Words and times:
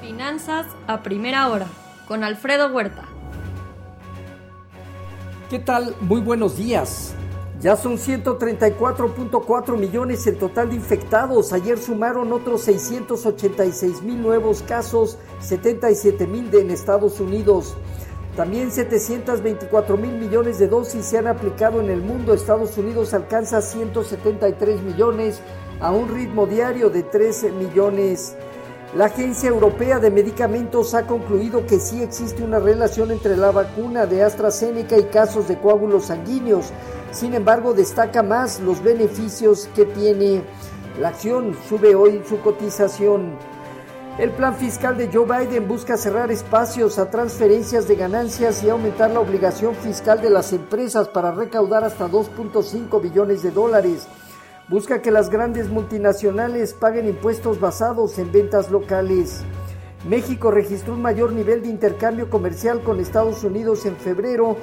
Finanzas 0.00 0.66
a 0.86 1.02
primera 1.02 1.48
hora 1.48 1.66
con 2.06 2.24
Alfredo 2.24 2.68
Huerta. 2.68 3.04
¿Qué 5.50 5.58
tal? 5.58 5.94
Muy 6.00 6.20
buenos 6.20 6.56
días. 6.56 7.14
Ya 7.60 7.74
son 7.74 7.98
134.4 7.98 9.76
millones 9.76 10.26
el 10.28 10.38
total 10.38 10.70
de 10.70 10.76
infectados. 10.76 11.52
Ayer 11.52 11.78
sumaron 11.78 12.32
otros 12.32 12.62
686 12.62 14.02
mil 14.02 14.22
nuevos 14.22 14.62
casos, 14.62 15.18
77 15.40 16.26
mil 16.26 16.54
en 16.54 16.70
Estados 16.70 17.18
Unidos. 17.18 17.76
También 18.36 18.70
724 18.70 19.96
mil 19.96 20.12
millones 20.12 20.60
de 20.60 20.68
dosis 20.68 21.04
se 21.04 21.18
han 21.18 21.26
aplicado 21.26 21.80
en 21.80 21.90
el 21.90 22.00
mundo. 22.00 22.32
Estados 22.32 22.78
Unidos 22.78 23.12
alcanza 23.12 23.60
173 23.60 24.80
millones 24.82 25.40
a 25.80 25.90
un 25.90 26.08
ritmo 26.08 26.46
diario 26.46 26.90
de 26.90 27.02
13 27.02 27.50
millones. 27.50 28.36
La 28.94 29.04
Agencia 29.04 29.50
Europea 29.50 29.98
de 29.98 30.10
Medicamentos 30.10 30.94
ha 30.94 31.06
concluido 31.06 31.66
que 31.66 31.78
sí 31.78 32.02
existe 32.02 32.42
una 32.42 32.58
relación 32.58 33.10
entre 33.10 33.36
la 33.36 33.50
vacuna 33.50 34.06
de 34.06 34.22
AstraZeneca 34.22 34.96
y 34.96 35.04
casos 35.04 35.46
de 35.46 35.58
coágulos 35.58 36.06
sanguíneos. 36.06 36.72
Sin 37.12 37.34
embargo, 37.34 37.74
destaca 37.74 38.22
más 38.22 38.60
los 38.60 38.82
beneficios 38.82 39.68
que 39.74 39.84
tiene. 39.84 40.42
La 40.98 41.08
acción 41.08 41.54
sube 41.68 41.94
hoy 41.94 42.22
su 42.26 42.40
cotización. 42.40 43.32
El 44.18 44.30
plan 44.30 44.56
fiscal 44.56 44.96
de 44.96 45.10
Joe 45.12 45.26
Biden 45.26 45.68
busca 45.68 45.98
cerrar 45.98 46.32
espacios 46.32 46.98
a 46.98 47.10
transferencias 47.10 47.86
de 47.88 47.94
ganancias 47.94 48.64
y 48.64 48.70
aumentar 48.70 49.10
la 49.10 49.20
obligación 49.20 49.74
fiscal 49.74 50.22
de 50.22 50.30
las 50.30 50.54
empresas 50.54 51.08
para 51.08 51.30
recaudar 51.30 51.84
hasta 51.84 52.08
2.5 52.08 53.02
billones 53.02 53.42
de 53.42 53.50
dólares 53.50 54.08
busca 54.68 55.00
que 55.00 55.10
las 55.10 55.30
grandes 55.30 55.68
multinacionales 55.68 56.74
paguen 56.74 57.08
impuestos 57.08 57.58
basados 57.58 58.18
en 58.18 58.30
ventas 58.30 58.70
locales. 58.70 59.42
México 60.08 60.50
registró 60.50 60.94
un 60.94 61.02
mayor 61.02 61.32
nivel 61.32 61.62
de 61.62 61.68
intercambio 61.68 62.30
comercial 62.30 62.82
con 62.82 63.00
Estados 63.00 63.42
Unidos 63.44 63.86
en 63.86 63.96
febrero, 63.96 64.56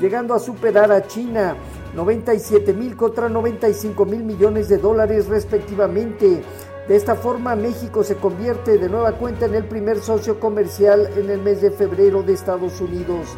llegando 0.00 0.34
a 0.34 0.38
superar 0.38 0.90
a 0.90 1.06
China 1.06 1.56
97 1.94 2.72
mil 2.72 2.96
contra 2.96 3.28
95 3.28 4.04
mil 4.04 4.24
millones 4.24 4.68
de 4.68 4.78
dólares 4.78 5.28
respectivamente. 5.28 6.42
De 6.88 6.96
esta 6.96 7.14
forma, 7.14 7.54
México 7.54 8.02
se 8.02 8.16
convierte 8.16 8.76
de 8.76 8.88
nueva 8.88 9.12
cuenta 9.12 9.46
en 9.46 9.54
el 9.54 9.64
primer 9.64 10.00
socio 10.00 10.40
comercial 10.40 11.08
en 11.16 11.30
el 11.30 11.40
mes 11.40 11.62
de 11.62 11.70
febrero 11.70 12.22
de 12.24 12.32
Estados 12.32 12.80
Unidos. 12.80 13.28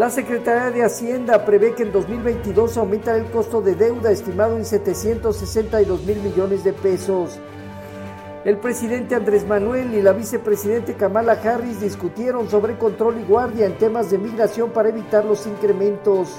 La 0.00 0.08
Secretaría 0.08 0.70
de 0.70 0.82
Hacienda 0.82 1.44
prevé 1.44 1.74
que 1.74 1.82
en 1.82 1.92
2022 1.92 2.78
aumentará 2.78 3.18
el 3.18 3.26
costo 3.26 3.60
de 3.60 3.74
deuda 3.74 4.10
estimado 4.10 4.56
en 4.56 4.64
762 4.64 6.04
mil 6.04 6.22
millones 6.22 6.64
de 6.64 6.72
pesos. 6.72 7.38
El 8.46 8.56
presidente 8.56 9.14
Andrés 9.14 9.46
Manuel 9.46 9.92
y 9.92 10.00
la 10.00 10.14
vicepresidente 10.14 10.94
Kamala 10.94 11.32
Harris 11.32 11.82
discutieron 11.82 12.48
sobre 12.48 12.78
control 12.78 13.20
y 13.20 13.24
guardia 13.24 13.66
en 13.66 13.76
temas 13.76 14.10
de 14.10 14.16
migración 14.16 14.70
para 14.70 14.88
evitar 14.88 15.26
los 15.26 15.46
incrementos. 15.46 16.30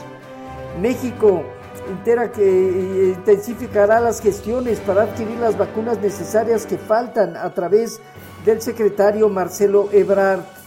México 0.82 1.44
entera 1.88 2.32
que 2.32 2.42
eh, 2.42 3.14
intensificará 3.16 4.00
las 4.00 4.22
gestiones 4.22 4.80
para 4.80 5.04
adquirir 5.04 5.38
las 5.38 5.56
vacunas 5.56 6.00
necesarias 6.02 6.66
que 6.66 6.80
faltan 6.80 7.38
a 7.38 7.54
través 7.54 8.00
del 8.44 8.60
secretario 8.60 9.30
Marcelo 9.30 9.88
Ebrard. 9.92 10.61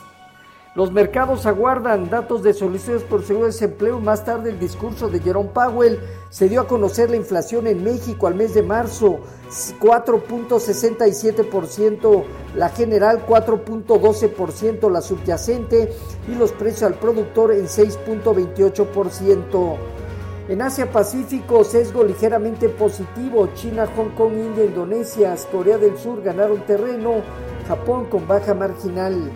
Los 0.74 0.90
mercados 0.90 1.46
aguardan 1.46 2.10
datos 2.10 2.42
de 2.42 2.52
solicitudes 2.52 3.04
por 3.04 3.22
seguro 3.22 3.46
de 3.46 3.52
desempleo. 3.52 4.00
Más 4.00 4.24
tarde 4.24 4.50
el 4.50 4.58
discurso 4.58 5.08
de 5.08 5.20
Jerome 5.20 5.50
Powell 5.50 6.00
se 6.30 6.48
dio 6.48 6.62
a 6.62 6.66
conocer 6.66 7.10
la 7.10 7.16
inflación 7.16 7.68
en 7.68 7.84
México 7.84 8.26
al 8.26 8.34
mes 8.34 8.54
de 8.54 8.64
marzo, 8.64 9.20
4.67%, 9.78 12.24
la 12.56 12.70
general 12.70 13.24
4.12%, 13.24 14.90
la 14.90 15.00
subyacente 15.00 15.92
y 16.26 16.34
los 16.34 16.50
precios 16.50 16.82
al 16.82 16.94
productor 16.94 17.52
en 17.52 17.66
6.28%. 17.66 19.76
En 20.48 20.60
Asia 20.60 20.90
Pacífico, 20.90 21.62
sesgo 21.62 22.02
ligeramente 22.02 22.68
positivo. 22.68 23.48
China, 23.54 23.86
Hong 23.96 24.10
Kong, 24.16 24.32
India, 24.32 24.64
Indonesia, 24.64 25.36
Corea 25.52 25.78
del 25.78 25.96
Sur 25.96 26.20
ganaron 26.20 26.66
terreno. 26.66 27.22
Japón 27.68 28.06
con 28.06 28.26
baja 28.26 28.54
marginal. 28.54 29.30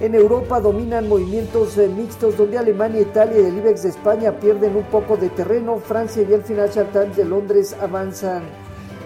En 0.00 0.14
Europa 0.14 0.60
dominan 0.60 1.10
movimientos 1.10 1.76
eh, 1.76 1.86
mixtos 1.86 2.38
donde 2.38 2.56
Alemania, 2.56 3.02
Italia 3.02 3.38
y 3.38 3.44
el 3.44 3.58
IBEX 3.58 3.82
de 3.82 3.90
España 3.90 4.32
pierden 4.32 4.74
un 4.74 4.84
poco 4.84 5.18
de 5.18 5.28
terreno. 5.28 5.76
Francia 5.76 6.24
y 6.26 6.32
el 6.32 6.42
Financial 6.42 6.88
Times 6.90 7.16
de 7.18 7.26
Londres 7.26 7.76
avanzan. 7.78 8.44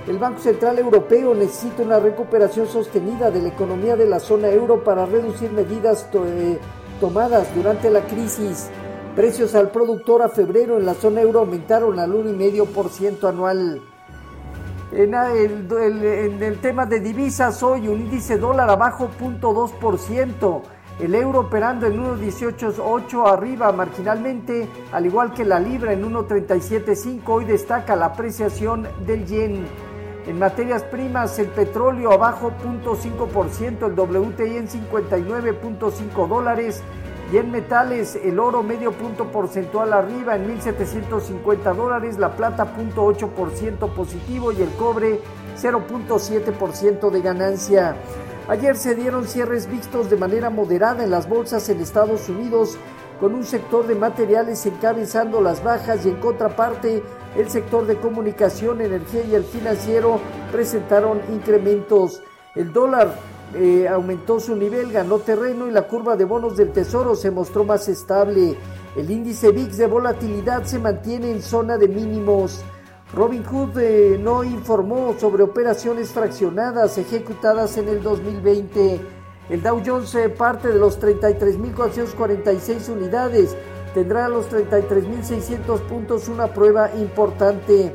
El 0.07 0.19
Banco 0.19 0.39
Central 0.39 0.79
Europeo 0.79 1.35
necesita 1.35 1.83
una 1.83 1.99
recuperación 1.99 2.69
sostenida 2.69 3.33
de 3.33 3.43
la 3.43 3.49
economía 3.49 3.97
de 3.97 4.07
la 4.07 4.21
zona 4.21 4.51
euro 4.51 4.85
para 4.85 5.05
reducir 5.05 5.51
medidas 5.51 6.07
eh, 6.13 6.61
tomadas 7.01 7.53
durante 7.57 7.91
la 7.91 8.03
crisis. 8.03 8.69
Precios 9.17 9.57
al 9.57 9.73
productor 9.73 10.23
a 10.23 10.29
febrero 10.29 10.79
en 10.79 10.87
la 10.87 10.95
zona 10.95 11.23
euro 11.23 11.41
aumentaron 11.41 11.99
al 11.99 12.13
1,5% 12.13 13.29
anual. 13.29 13.83
En 14.93 15.13
el, 15.13 15.67
en 15.73 16.41
el, 16.41 16.61
tema 16.61 16.87
de 16.87 17.01
divisas, 17.01 17.61
hoy 17.65 17.89
un 17.89 18.01
índice 18.03 18.39
dólar 18.39 18.71
abajo 18.71 19.11
0.2%. 19.19 20.63
El 21.01 21.15
euro 21.17 21.41
operando 21.41 21.87
en 21.87 22.01
1.18.8 22.01 23.27
arriba 23.27 23.73
marginalmente, 23.73 24.69
al 24.93 25.07
igual 25.07 25.35
que 25.35 25.45
la 25.45 25.59
libra 25.59 25.93
en 25.93 26.05
1.37.5, 26.05 27.21
hoy 27.27 27.45
destaca 27.45 27.97
la 27.97 28.07
apreciación 28.07 28.87
del 29.05 29.27
yen. 29.27 29.67
En 30.27 30.39
materias 30.39 30.85
primas, 30.85 31.37
el 31.41 31.49
petróleo 31.49 32.13
abajo 32.13 32.53
0.5%, 32.63 33.87
el 33.87 33.99
WTI 33.99 34.57
en 34.57 34.69
59.5 34.69 36.29
dólares 36.29 36.83
y 37.33 37.39
en 37.39 37.51
metales 37.51 38.17
el 38.23 38.39
oro 38.39 38.63
medio 38.63 38.93
punto 38.93 39.27
porcentual 39.33 39.93
arriba 39.93 40.37
en 40.37 40.59
1.750 40.59 41.75
dólares, 41.75 42.19
la 42.19 42.37
plata 42.37 42.73
0.8% 42.73 43.93
positivo 43.93 44.53
y 44.53 44.63
el 44.63 44.71
cobre 44.77 45.21
0.7% 45.61 47.11
de 47.11 47.21
ganancia. 47.21 47.97
Ayer 48.47 48.77
se 48.77 48.95
dieron 48.95 49.27
cierres 49.27 49.71
vistos 49.71 50.11
de 50.11 50.19
manera 50.19 50.51
moderada 50.51 51.03
en 51.03 51.11
las 51.11 51.27
bolsas 51.27 51.67
en 51.71 51.81
Estados 51.81 52.29
Unidos, 52.29 52.77
con 53.19 53.35
un 53.35 53.45
sector 53.45 53.87
de 53.87 53.95
materiales 53.95 54.67
encabezando 54.67 55.41
las 55.41 55.65
bajas 55.65 56.05
y 56.05 56.11
en 56.11 56.17
contraparte 56.17 57.03
el 57.37 57.49
sector 57.49 57.87
de 57.87 57.97
comunicación, 57.97 58.83
energía 58.83 59.23
y 59.25 59.35
el 59.35 59.45
financiero 59.45 60.21
presentaron 60.53 61.23
incrementos. 61.33 62.23
El 62.55 62.71
dólar 62.71 63.15
eh, 63.55 63.89
aumentó 63.89 64.39
su 64.39 64.55
nivel, 64.55 64.93
ganó 64.93 65.21
terreno 65.21 65.67
y 65.67 65.71
la 65.71 65.83
curva 65.83 66.15
de 66.15 66.27
bonos 66.27 66.55
del 66.55 66.71
tesoro 66.71 67.15
se 67.15 67.31
mostró 67.31 67.65
más 67.65 67.89
estable. 67.89 68.59
El 68.95 69.11
índice 69.11 69.53
VIX 69.53 69.79
de 69.79 69.87
volatilidad 69.87 70.65
se 70.65 70.79
mantiene 70.79 71.31
en 71.31 71.41
zona 71.41 71.79
de 71.79 71.89
mínimos. 71.89 72.63
Robin 73.15 73.45
Hood 73.45 73.79
eh, 73.79 74.19
no 74.21 74.43
informó 74.43 75.15
sobre 75.19 75.45
operaciones 75.45 76.11
fraccionadas 76.11 76.99
ejecutadas 76.99 77.77
en 77.77 77.89
el 77.89 78.03
2020. 78.03 79.01
El 79.51 79.63
Dow 79.63 79.81
Jones 79.87 80.13
eh, 80.17 80.29
parte 80.29 80.69
de 80.69 80.79
los 80.79 81.01
33.446 81.01 82.89
unidades. 82.89 83.57
Tendrá 83.95 84.27
a 84.27 84.29
los 84.29 84.51
33.600 84.51 85.81
puntos 85.83 86.29
una 86.29 86.49
prueba 86.49 86.91
importante. 86.97 87.95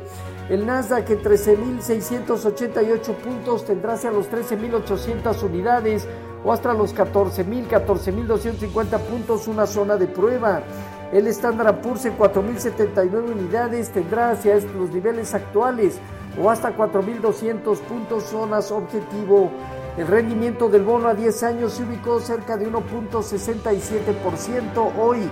El 0.50 0.66
Nasdaq 0.66 1.09
en 1.09 1.22
13.688 1.22 3.13
puntos 3.16 3.66
tendrá 3.66 3.94
hacia 3.94 4.12
los 4.12 4.31
13.800 4.31 5.44
unidades 5.44 6.07
o 6.46 6.53
hasta 6.53 6.74
los 6.74 6.96
14.000, 6.96 7.68
14.250 7.68 9.00
puntos 9.00 9.50
una 9.50 9.68
zona 9.68 9.97
de 9.97 10.07
prueba. 10.07 10.63
El 11.12 11.28
Standard 11.28 11.81
Poor's 11.81 12.06
en 12.06 12.18
4.079 12.18 13.31
unidades 13.31 13.90
tendrá 13.90 14.31
hacia 14.31 14.59
los 14.59 14.92
niveles 14.92 15.34
actuales 15.34 15.97
o 16.42 16.50
hasta 16.52 16.78
4.200 16.78 17.80
puntos 17.80 18.25
zonas 18.25 18.72
objetivo. 18.72 19.50
El 19.98 20.06
rendimiento 20.06 20.69
del 20.69 20.83
bono 20.83 21.07
a 21.07 21.16
10 21.16 21.42
años 21.44 21.74
se 21.74 21.81
ubicó 21.83 22.19
cerca 22.19 22.57
de 22.57 22.72
1.67%. 22.72 24.92
Hoy 25.00 25.28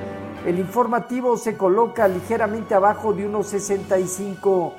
el 0.47 0.57
informativo 0.59 1.37
se 1.37 1.55
coloca 1.55 2.07
ligeramente 2.07 2.73
abajo 2.73 3.13
de 3.13 3.29
1.65%. 3.29 4.73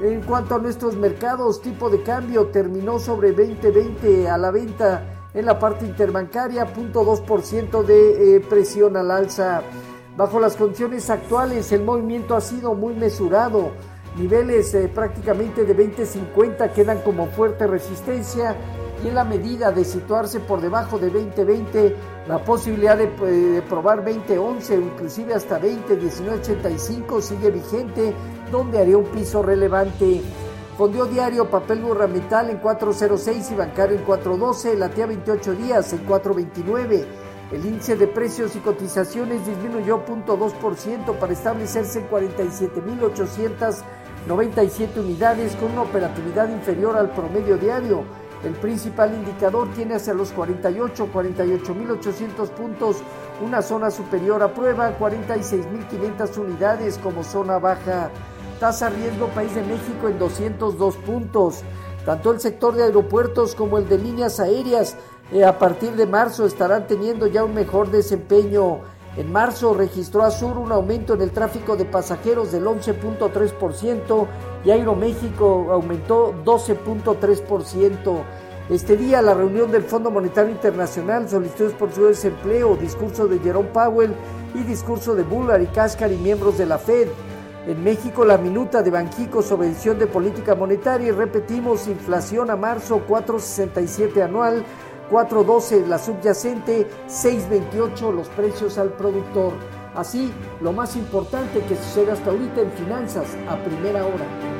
En 0.00 0.20
cuanto 0.22 0.54
a 0.54 0.58
nuestros 0.58 0.96
mercados, 0.96 1.62
tipo 1.62 1.88
de 1.88 2.02
cambio 2.02 2.48
terminó 2.48 2.98
sobre 2.98 3.32
2020 3.32 4.28
a 4.28 4.36
la 4.36 4.50
venta 4.50 5.18
en 5.34 5.46
la 5.46 5.58
parte 5.58 5.86
interbancaria, 5.86 6.66
0.2% 6.66 7.82
de 7.82 8.36
eh, 8.36 8.40
presión 8.40 8.96
al 8.96 9.10
alza. 9.10 9.62
Bajo 10.18 10.40
las 10.40 10.56
condiciones 10.56 11.10
actuales, 11.10 11.70
el 11.70 11.84
movimiento 11.84 12.34
ha 12.34 12.40
sido 12.40 12.74
muy 12.74 12.92
mesurado. 12.92 13.70
Niveles 14.16 14.74
eh, 14.74 14.90
prácticamente 14.92 15.64
de 15.64 15.76
20.50 15.76 16.72
quedan 16.72 17.02
como 17.02 17.28
fuerte 17.28 17.68
resistencia 17.68 18.56
y 19.04 19.06
en 19.06 19.14
la 19.14 19.22
medida 19.22 19.70
de 19.70 19.84
situarse 19.84 20.40
por 20.40 20.60
debajo 20.60 20.98
de 20.98 21.12
20.20, 21.12 21.94
la 22.26 22.42
posibilidad 22.42 22.98
de, 22.98 23.04
eh, 23.04 23.62
probar 23.68 24.04
20.11 24.04 24.70
o 24.70 24.80
inclusive 24.80 25.34
hasta 25.34 25.60
20.19.85 25.60 27.20
sigue 27.20 27.52
vigente, 27.52 28.12
donde 28.50 28.80
haría 28.80 28.98
un 28.98 29.04
piso 29.04 29.40
relevante. 29.40 30.20
Fondio 30.76 31.04
diario, 31.04 31.48
papel 31.48 31.80
gubernamental 31.80 32.50
en 32.50 32.56
406 32.58 33.52
y 33.52 33.54
bancario 33.54 33.96
en 33.96 34.02
412, 34.02 34.76
la 34.78 34.88
TIA 34.88 35.06
28 35.06 35.52
días 35.54 35.92
en 35.92 36.00
429. 36.00 37.27
El 37.50 37.64
índice 37.64 37.96
de 37.96 38.06
precios 38.06 38.54
y 38.56 38.58
cotizaciones 38.58 39.46
disminuyó 39.46 40.04
0.2% 40.04 41.18
para 41.18 41.32
establecerse 41.32 42.00
en 42.00 42.10
47.897 42.10 44.98
unidades 44.98 45.56
con 45.56 45.72
una 45.72 45.80
operatividad 45.82 46.50
inferior 46.50 46.96
al 46.96 47.10
promedio 47.12 47.56
diario. 47.56 48.04
El 48.44 48.52
principal 48.52 49.14
indicador 49.14 49.72
tiene 49.74 49.94
hacia 49.94 50.12
los 50.12 50.30
48, 50.32 51.08
48.800 51.10 52.50
puntos, 52.50 52.98
una 53.42 53.62
zona 53.62 53.90
superior 53.90 54.42
a 54.42 54.52
prueba, 54.52 54.98
46.500 54.98 56.36
unidades 56.36 56.98
como 56.98 57.24
zona 57.24 57.58
baja. 57.58 58.10
Tasa 58.60 58.90
riesgo 58.90 59.28
País 59.28 59.54
de 59.54 59.62
México 59.62 60.08
en 60.08 60.18
202 60.18 60.96
puntos. 60.96 61.62
Tanto 62.08 62.32
el 62.32 62.40
sector 62.40 62.74
de 62.74 62.84
aeropuertos 62.84 63.54
como 63.54 63.76
el 63.76 63.86
de 63.86 63.98
líneas 63.98 64.40
aéreas 64.40 64.96
eh, 65.30 65.44
a 65.44 65.58
partir 65.58 65.92
de 65.92 66.06
marzo 66.06 66.46
estarán 66.46 66.86
teniendo 66.86 67.26
ya 67.26 67.44
un 67.44 67.52
mejor 67.52 67.90
desempeño. 67.90 68.78
En 69.18 69.30
marzo 69.30 69.74
registró 69.74 70.22
Azur 70.22 70.56
un 70.56 70.72
aumento 70.72 71.12
en 71.12 71.20
el 71.20 71.32
tráfico 71.32 71.76
de 71.76 71.84
pasajeros 71.84 72.50
del 72.50 72.64
11.3% 72.64 74.26
y 74.64 74.70
Aeroméxico 74.70 75.66
aumentó 75.70 76.32
12.3%. 76.46 78.22
Este 78.70 78.96
día 78.96 79.20
la 79.20 79.34
reunión 79.34 79.70
del 79.70 79.82
Fondo 79.82 80.10
Monetario 80.10 80.50
Internacional, 80.50 81.28
solicitudes 81.28 81.74
por 81.74 81.92
su 81.92 82.06
desempleo, 82.06 82.74
discurso 82.76 83.28
de 83.28 83.38
Jerome 83.38 83.68
Powell 83.68 84.14
y 84.54 84.60
discurso 84.60 85.14
de 85.14 85.24
Bullard 85.24 85.60
y 85.60 85.66
Cascar 85.66 86.10
y 86.10 86.16
miembros 86.16 86.56
de 86.56 86.64
la 86.64 86.78
Fed. 86.78 87.08
En 87.66 87.82
México 87.84 88.24
la 88.24 88.38
minuta 88.38 88.82
de 88.82 88.90
Banjico 88.90 89.42
sobre 89.42 89.68
de 89.98 90.06
política 90.06 90.54
monetaria 90.54 91.08
y 91.08 91.10
repetimos 91.10 91.86
inflación 91.86 92.50
a 92.50 92.56
marzo 92.56 93.02
4.67 93.06 94.22
anual 94.22 94.64
4.12 95.10 95.86
la 95.86 95.98
subyacente, 95.98 96.86
6.28 97.08 98.12
los 98.12 98.28
precios 98.28 98.78
al 98.78 98.90
productor. 98.90 99.54
Así, 99.94 100.32
lo 100.60 100.72
más 100.72 100.96
importante 100.96 101.60
que 101.62 101.76
sucede 101.76 102.12
hasta 102.12 102.30
ahorita 102.30 102.60
en 102.60 102.70
finanzas 102.72 103.26
a 103.48 103.56
primera 103.56 104.04
hora. 104.04 104.57